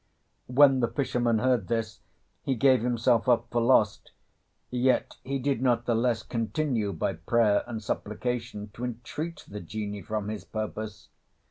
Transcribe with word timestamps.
When 0.47 0.79
the 0.79 0.87
fisherman 0.87 1.37
heard 1.37 1.67
this 1.67 1.99
he 2.41 2.55
gave 2.55 2.81
himself 2.81 3.29
up 3.29 3.51
for 3.51 3.61
lost, 3.61 4.09
yet 4.71 5.17
he 5.23 5.37
did 5.37 5.61
not 5.61 5.85
the 5.85 5.93
less 5.93 6.23
continue 6.23 6.91
by 6.91 7.13
prayer 7.13 7.63
and 7.67 7.83
supplication 7.83 8.71
to 8.73 8.83
entreat 8.83 9.45
the 9.47 9.59
Genie 9.59 10.01
from 10.01 10.29
his 10.29 10.43
purpose. 10.43 11.09